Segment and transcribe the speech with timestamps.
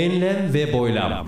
[0.00, 1.26] Enlem ve boylam.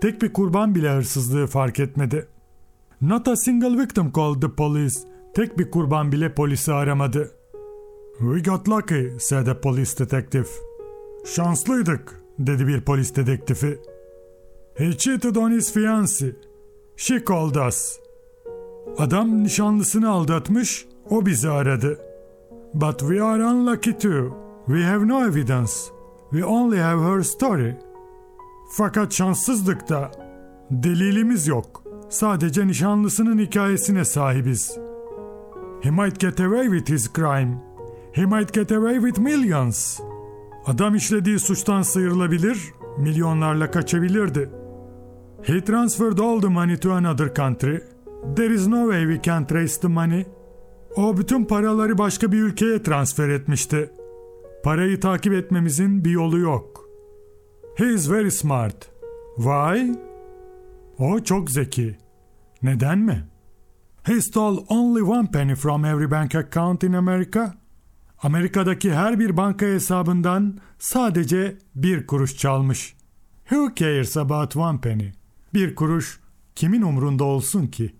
[0.00, 2.26] Tek bir kurban bile hırsızlığı fark etmedi.
[3.00, 5.00] Not a single victim called the police.
[5.34, 7.32] Tek bir kurban bile polisi aramadı.
[8.18, 10.48] We got lucky, said a police detective.
[11.24, 13.78] Şanslıydık, dedi bir polis dedektifi.
[14.74, 16.34] He cheated on his fiancée.
[16.96, 18.03] She called us.
[18.98, 21.98] Adam nişanlısını aldatmış, o bizi aradı.
[22.74, 24.36] But we are unlucky too.
[24.66, 25.72] We have no evidence.
[26.30, 27.76] We only have her story.
[28.70, 30.10] Fakat şanssızlık da.
[30.70, 31.82] Delilimiz yok.
[32.08, 34.78] Sadece nişanlısının hikayesine sahibiz.
[35.82, 37.62] He might get away with his crime.
[38.12, 40.00] He might get away with millions.
[40.66, 44.50] Adam işlediği suçtan sıyrılabilir, milyonlarla kaçabilirdi.
[45.42, 47.93] He transferred all the money to another country.
[48.32, 50.26] There is no way we can trace the money.
[50.96, 53.90] O bütün paraları başka bir ülkeye transfer etmişti.
[54.64, 56.88] Parayı takip etmemizin bir yolu yok.
[57.76, 58.90] He is very smart.
[59.36, 59.92] Why?
[60.98, 61.96] O çok zeki.
[62.62, 63.24] Neden mi?
[64.02, 67.54] He stole only one penny from every bank account in America.
[68.22, 72.96] Amerika'daki her bir banka hesabından sadece bir kuruş çalmış.
[73.48, 75.12] Who cares about one penny?
[75.54, 76.20] Bir kuruş
[76.54, 77.94] kimin umrunda olsun ki?